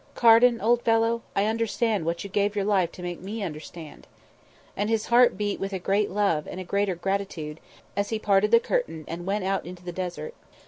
"Carden, 0.15 0.59
old 0.59 0.81
fellow, 0.81 1.21
I 1.35 1.45
understand 1.45 2.07
what 2.07 2.23
you 2.23 2.29
gave 2.31 2.55
your 2.55 2.65
life 2.65 2.91
to 2.93 3.03
make 3.03 3.21
me 3.21 3.43
understand." 3.43 4.07
And 4.75 4.89
his 4.89 5.05
heart 5.13 5.37
beat 5.37 5.59
with 5.59 5.73
a 5.73 5.77
great 5.77 6.09
love 6.09 6.47
and 6.47 6.59
a 6.59 6.63
greater 6.63 6.95
gratitude 6.95 7.59
as 7.95 8.09
he 8.09 8.17
parted 8.17 8.49
the 8.49 8.59
curtain 8.59 9.05
and 9.07 9.27
went 9.27 9.43
out 9.45 9.63
into 9.63 9.83
the 9.83 9.91
desert. 9.91 10.33